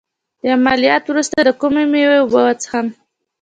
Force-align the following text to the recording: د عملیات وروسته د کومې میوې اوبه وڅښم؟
د 0.41 0.43
عملیات 0.57 1.03
وروسته 1.07 1.37
د 1.47 1.49
کومې 1.61 1.83
میوې 1.91 2.17
اوبه 2.21 2.39
وڅښم؟ 2.45 2.87